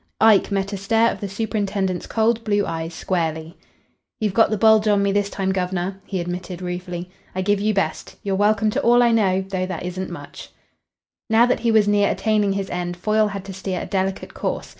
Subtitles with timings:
[0.19, 3.55] Ike met a stare of the superintendent's cold blue eyes squarely.
[4.19, 7.11] "You've got the bulge on me this time, guv'nor," he admitted ruefully.
[7.35, 8.15] "I give you best.
[8.23, 10.49] You're welcome to all I know though that isn't much."
[11.29, 14.69] Now that he was near attaining his end, Foyle had to steer a delicate course.